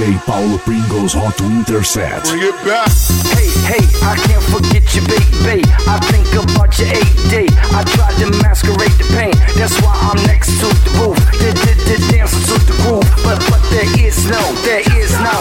No, 0.00 0.06
no. 0.06 0.10
DJ 0.10 0.18
Paulo 0.24 0.58
Pringles 0.58 1.12
Hot 1.12 1.38
Winter 1.40 1.82
Set. 1.82 2.24
Bring 2.24 2.40
it 2.40 2.56
back. 2.64 2.88
Hey, 3.36 3.52
hey, 3.68 3.84
I 4.00 4.16
can't 4.16 4.42
forget 4.48 4.84
you, 4.96 5.04
baby. 5.04 5.60
I 5.84 6.00
think 6.08 6.24
about 6.32 6.72
your 6.80 6.88
AD. 6.88 7.34
I 7.76 7.84
tried 7.84 8.16
to 8.24 8.32
masquerade 8.40 8.96
the 8.96 9.04
pain. 9.12 9.36
That's 9.60 9.76
why 9.84 9.92
I'm 10.08 10.16
next 10.24 10.56
to 10.64 10.68
the 10.72 10.90
roof. 11.04 11.20
The, 11.36 11.52
the, 11.52 11.72
the 11.84 11.96
dancing 12.08 12.44
to 12.48 12.56
the 12.64 12.76
groove. 12.80 13.04
But, 13.20 13.44
but 13.52 13.60
there 13.68 13.88
is 14.00 14.24
no, 14.24 14.40
there 14.64 14.80
is 14.96 15.12
no. 15.20 15.36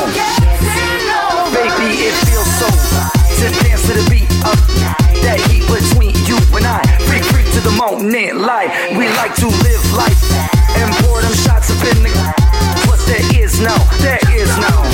Baby, 1.55 2.11
it 2.11 2.15
feels 2.27 2.51
so 2.59 2.67
to 3.39 3.47
dance 3.63 3.87
to 3.87 3.95
the 3.95 4.03
beat 4.11 4.27
of 4.43 4.59
that 5.23 5.39
heat 5.47 5.63
between 5.71 6.11
you 6.27 6.35
and 6.51 6.67
I. 6.67 6.83
Free, 7.07 7.23
free 7.31 7.47
to 7.55 7.61
the 7.63 7.71
moment, 7.79 8.43
life. 8.43 8.75
We 8.91 9.07
like 9.23 9.35
to 9.39 9.47
live 9.47 9.83
life 9.95 10.19
and 10.75 10.91
pour 10.99 11.23
them 11.23 11.33
shots 11.47 11.71
up 11.71 11.79
in 11.95 12.03
the. 12.03 12.11
But 12.85 12.99
there 13.07 13.23
is 13.39 13.59
no, 13.63 13.75
there 14.03 14.19
is 14.39 14.57
no. 14.57 14.88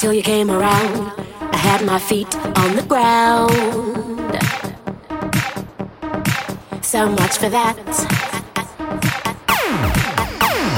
till 0.00 0.14
you 0.14 0.22
came 0.22 0.50
around. 0.50 1.12
I 1.52 1.58
had 1.58 1.84
my 1.84 1.98
feet 1.98 2.34
on 2.56 2.74
the 2.74 2.82
ground. 2.88 3.52
So 6.82 7.06
much 7.10 7.36
for 7.36 7.50
that. 7.50 7.76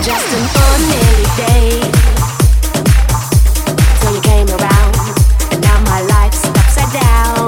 Just 0.02 0.28
an 0.38 0.44
ordinary 0.66 1.28
day 1.38 1.68
till 4.00 4.12
you 4.16 4.22
came 4.22 4.48
around, 4.58 4.94
and 5.52 5.60
now 5.62 5.78
my 5.92 6.00
life's 6.14 6.44
upside 6.60 6.92
down. 6.92 7.46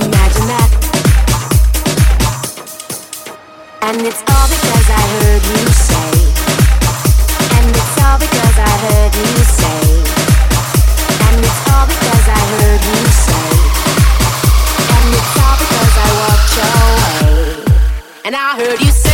Imagine 0.00 0.46
that, 0.54 0.70
and 3.82 4.00
it's 4.04 4.27
And 18.28 18.36
I 18.36 18.62
heard 18.62 18.78
you 18.78 18.90
say, 18.90 19.07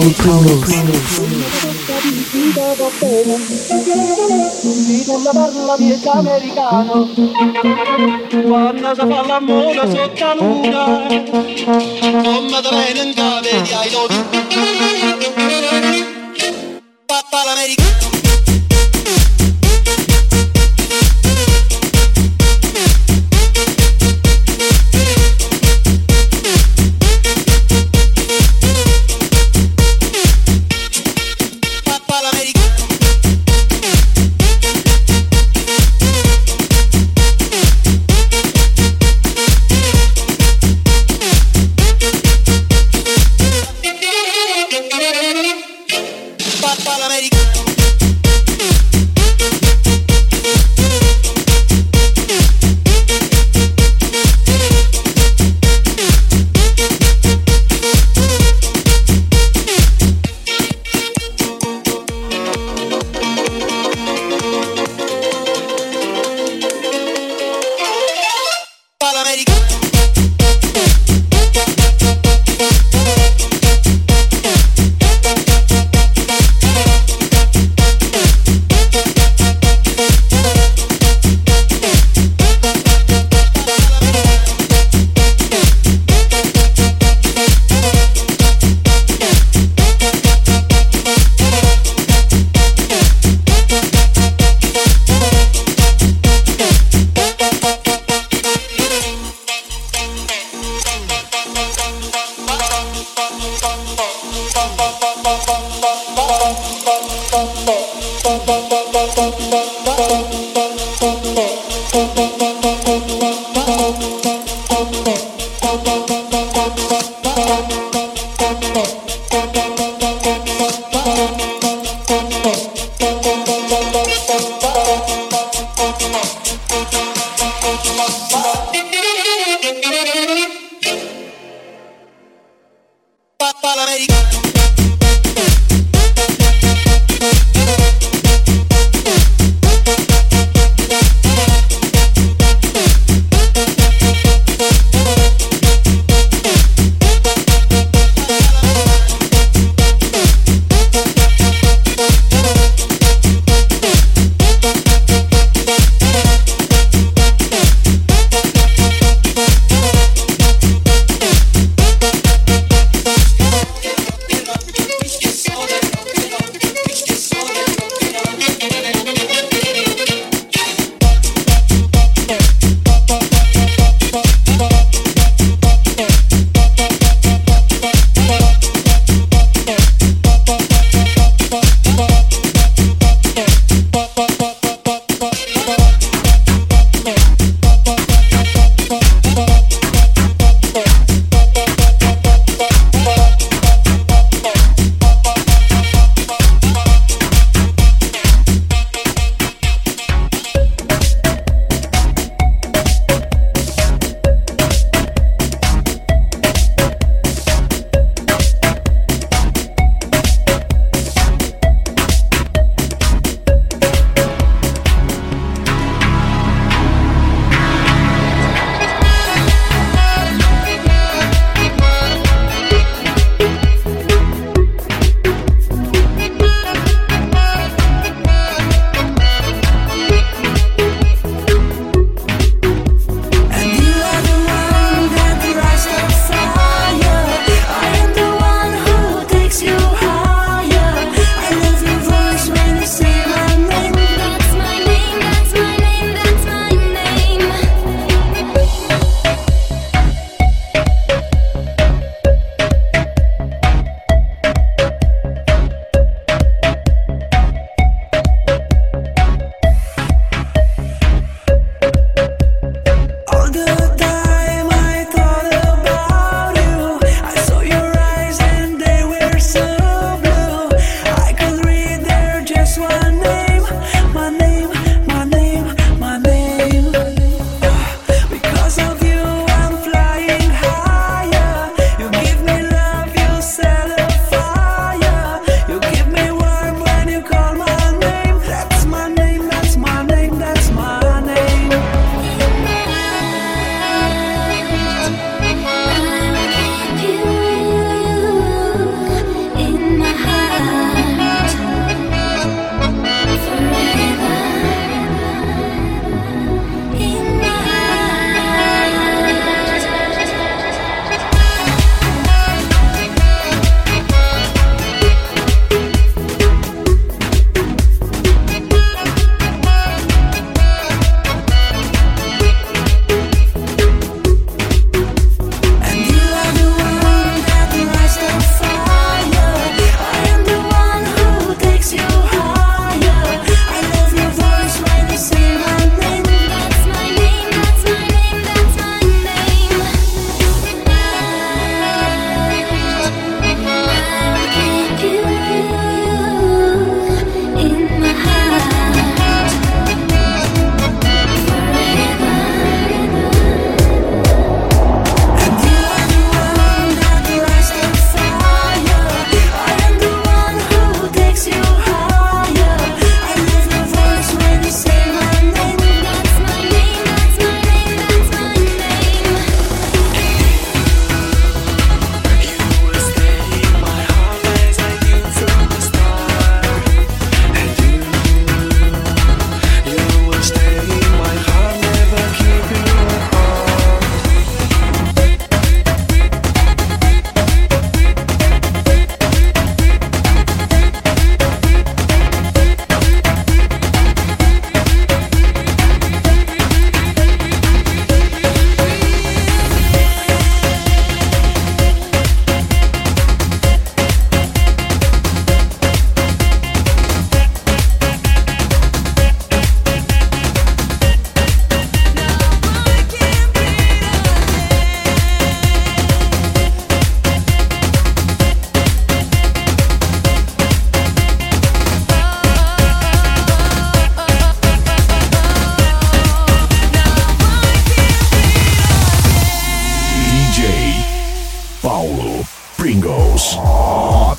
Paulo 0.00 0.56
miezza 5.78 6.12
americano 6.12 7.00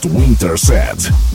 Winter 0.05 0.57
Set. 0.57 1.30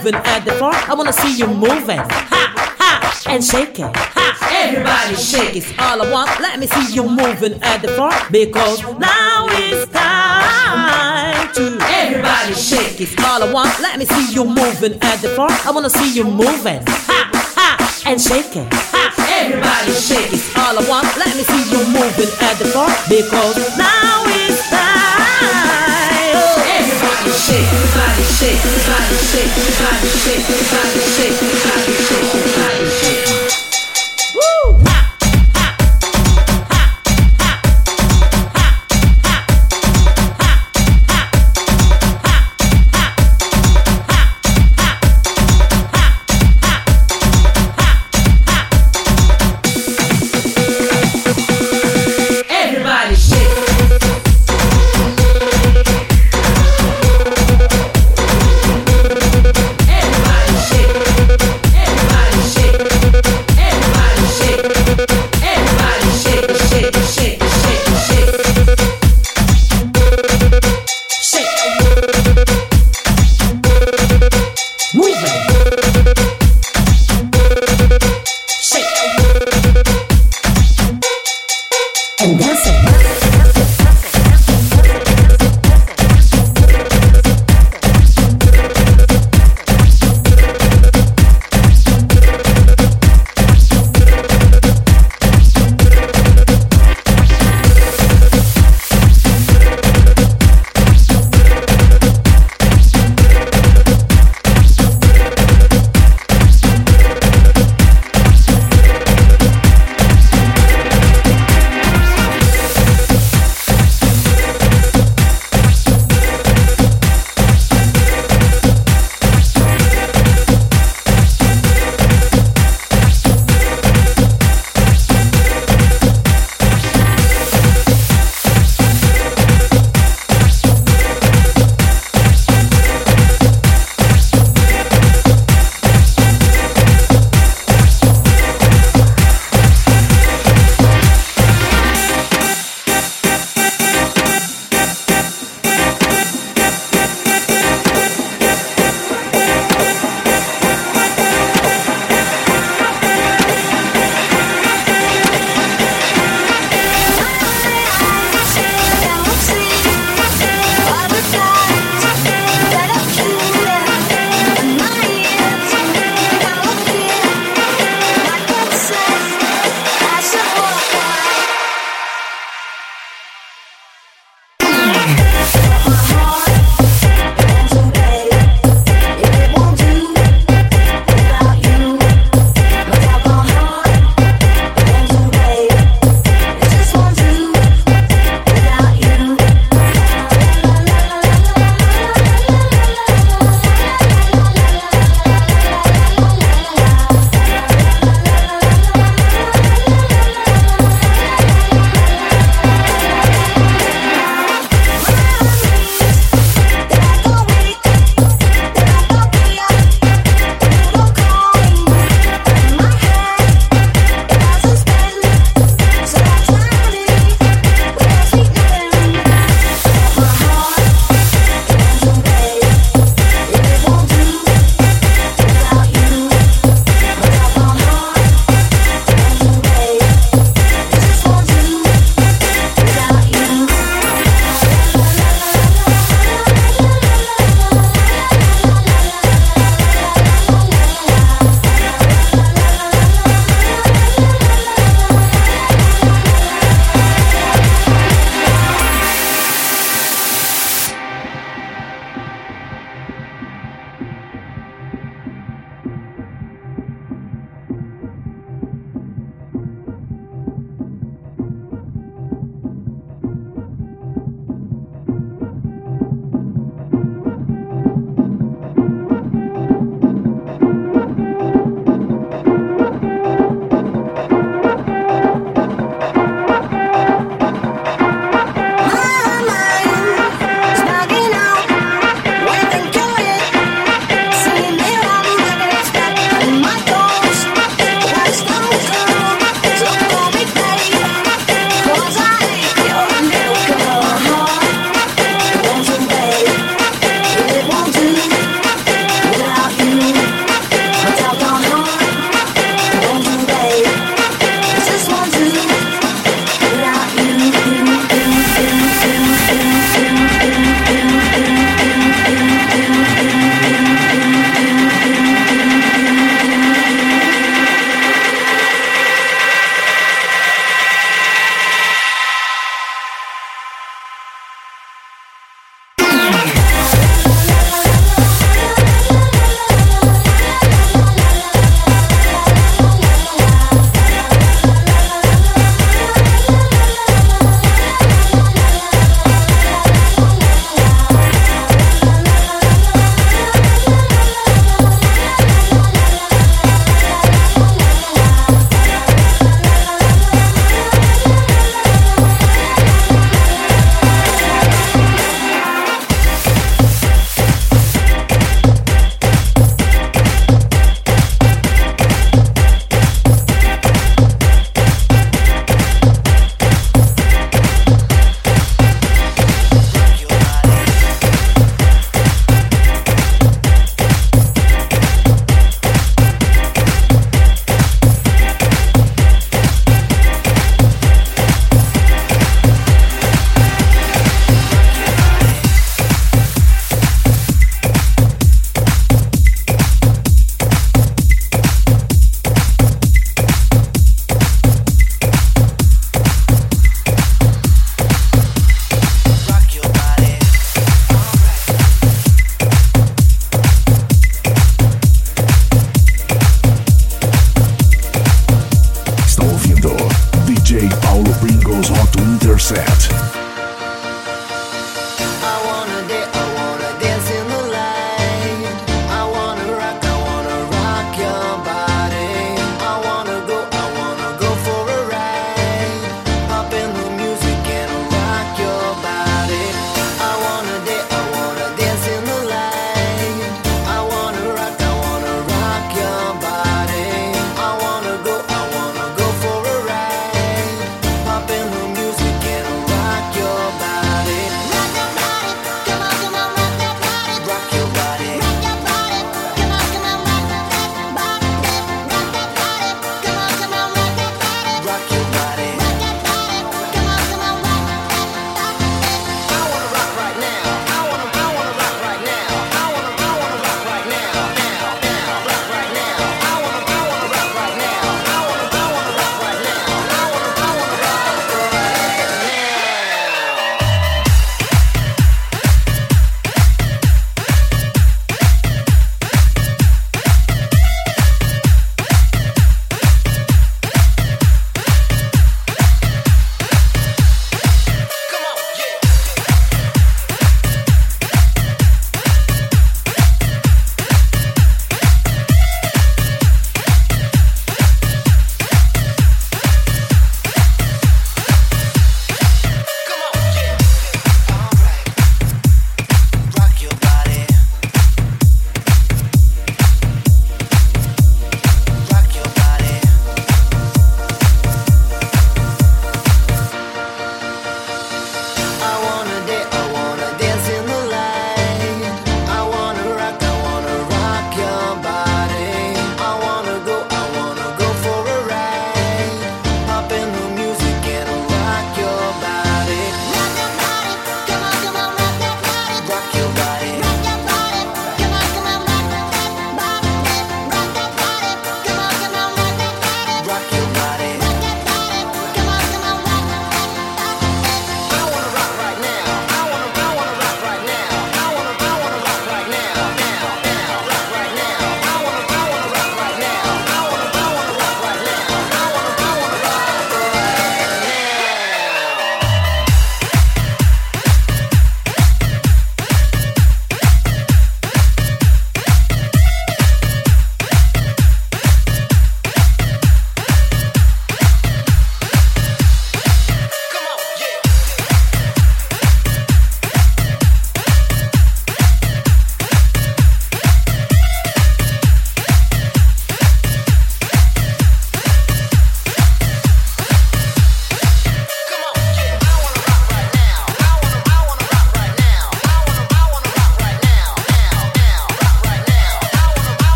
heaven 0.00 0.14
at 0.14 0.44
the 0.44 0.52
bar. 0.58 0.72
I 0.72 0.94
wanna 0.94 1.12
see 1.12 1.36
you 1.36 1.46
moving. 1.46 1.98
Ha! 1.98 2.42
Ha! 2.80 3.22
And 3.28 3.44
shake 3.44 3.78
it. 3.78 3.92
Ha! 3.94 4.26
Everybody 4.50 5.14
shake 5.16 5.56
it's 5.56 5.68
all 5.78 6.00
I 6.00 6.10
want. 6.10 6.30
Let 6.40 6.58
me 6.58 6.66
see 6.66 6.94
you 6.94 7.04
moving 7.04 7.62
at 7.62 7.82
the 7.82 7.88
bar. 7.96 8.12
Because 8.30 8.80
now 8.98 9.46
it's 9.50 9.92
time 9.92 11.52
to 11.52 11.78
Everybody 11.84 12.54
shake 12.54 13.00
it's 13.00 13.12
all 13.24 13.42
I 13.42 13.52
want. 13.52 13.78
Let 13.80 13.98
me 13.98 14.06
see 14.06 14.32
you 14.32 14.44
moving 14.44 14.94
at 15.02 15.20
the 15.20 15.34
bar. 15.36 15.50
I 15.50 15.70
wanna 15.70 15.90
see 15.90 16.14
you 16.16 16.24
moving. 16.24 16.80
Ha! 16.86 17.20
Ha! 17.60 17.68
And 18.06 18.20
shake 18.20 18.56
it. 18.56 18.68
Ha! 18.72 19.04
Everybody 19.36 19.92
shake 19.92 20.32
it's 20.32 20.48
all 20.56 20.78
I 20.80 20.82
want. 20.88 21.08
Let 21.16 21.36
me 21.36 21.44
see 21.44 21.64
you 21.72 21.80
moving 21.92 22.32
at 22.40 22.56
the 22.56 22.72
bar. 22.72 22.88
Because 23.08 23.56
now 23.76 24.24
it's 24.24 24.70
time 24.70 25.20
body 27.00 27.32
shake, 27.32 27.68
body 27.94 28.24
shake, 28.36 28.60
body 28.86 29.16
shake, 29.30 29.52
body 29.80 30.08
shake, 30.22 30.44
body 30.48 30.60
shake, 30.60 30.60
body 30.70 31.00
shake, 31.14 31.36
body 31.64 31.92
shake. 32.04 32.09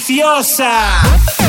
Viciosa. 0.00 1.39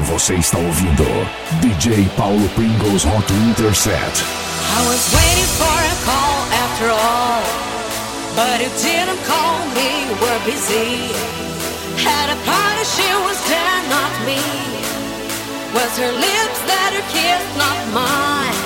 Você 0.00 0.34
está 0.34 0.58
ouvindo 0.58 1.04
DJ 1.62 2.06
Paulo 2.16 2.46
Pringles 2.50 3.04
Hot 3.04 3.32
Winter 3.32 3.74
Set. 3.74 3.96
I 3.96 4.86
was 4.86 5.00
waiting 5.14 5.48
for 5.56 5.72
a 5.72 5.96
call 6.04 6.36
after 6.52 6.90
all, 6.92 7.42
but 8.36 8.60
you 8.60 8.68
didn't 8.84 9.24
call 9.24 9.56
me, 9.72 10.04
were 10.20 10.38
busy. 10.44 11.08
Had 11.96 12.28
a 12.28 12.36
party, 12.44 12.84
she 12.84 13.08
was 13.24 13.40
there, 13.48 13.80
not 13.88 14.12
me. 14.28 14.36
Was 15.72 15.96
her 15.96 16.12
lips 16.12 16.60
that 16.68 16.92
her 16.92 17.06
kiss, 17.08 17.42
not 17.56 17.80
mine. 17.96 18.60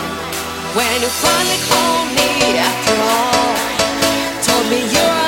When 0.75 1.01
you 1.01 1.11
finally 1.23 1.61
called 1.71 2.11
me 2.11 2.59
after 2.59 2.95
all, 3.07 3.55
told 4.43 4.67
me 4.69 4.83
you're 4.83 5.20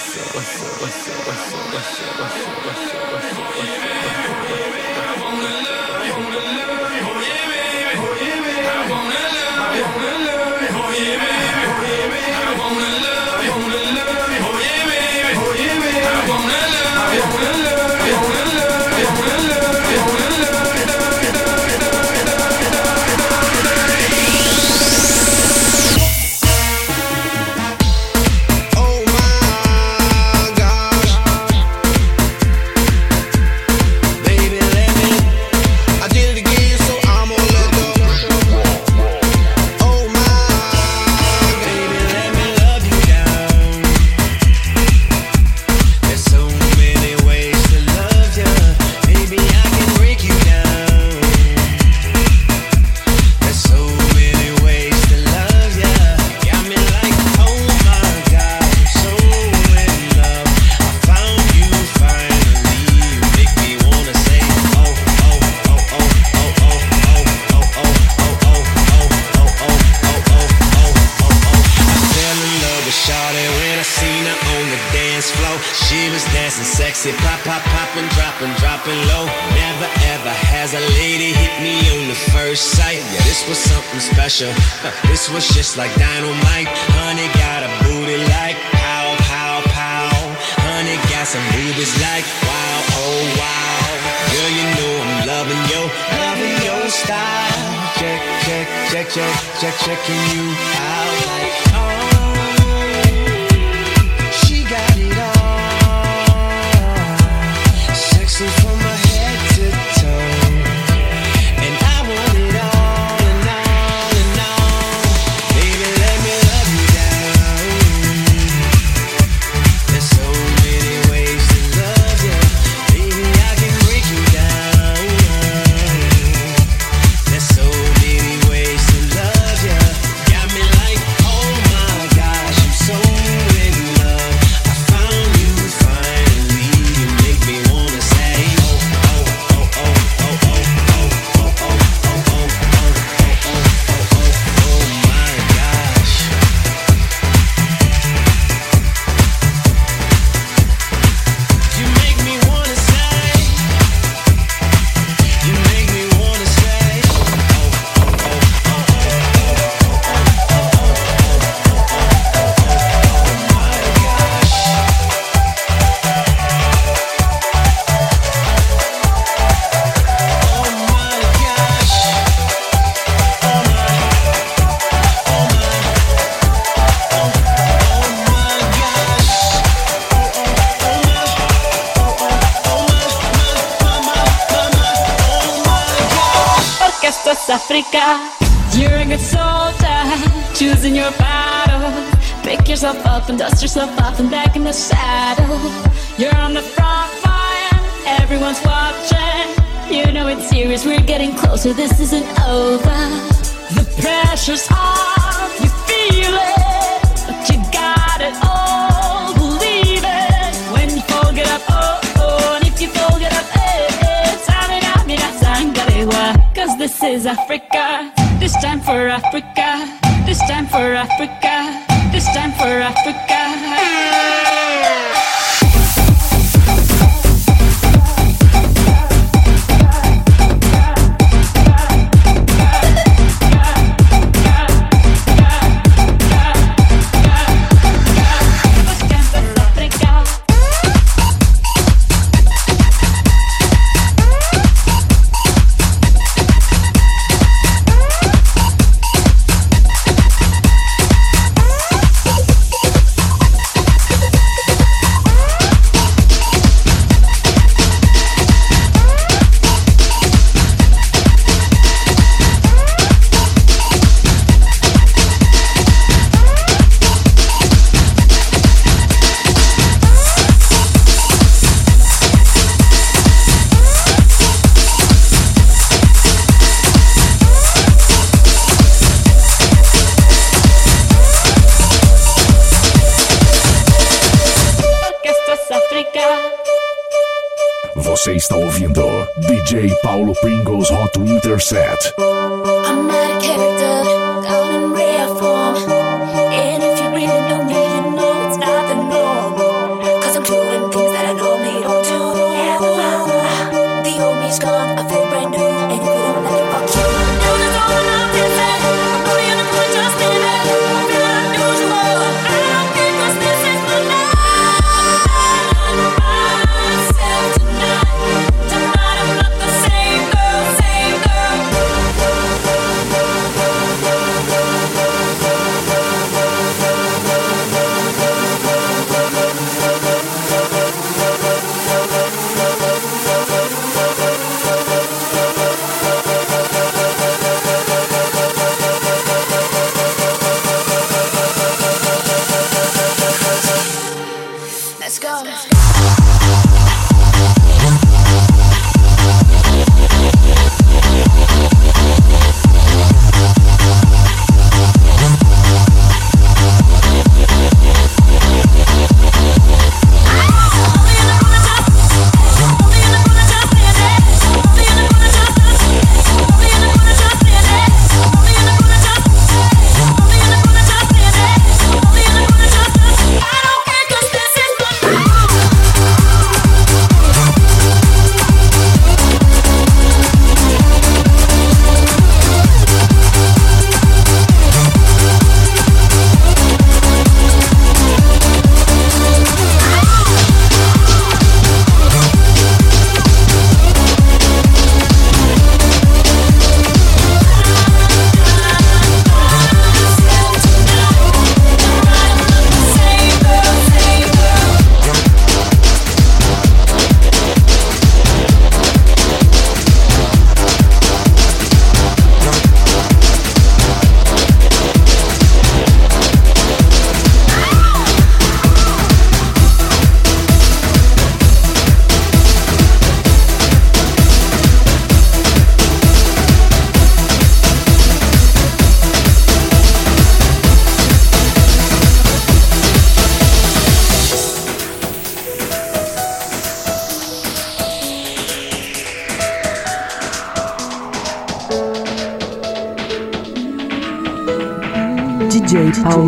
I 0.00 0.06
wanna 5.20 5.52
I 5.92 6.10
wanna 6.16 7.00
love. 7.04 7.09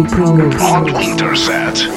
Pringles. 0.07 0.63
On 0.63 0.85
Winter 0.93 1.37
Set. 1.37 1.89